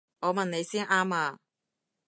[0.21, 1.37] 我問你先啱啊！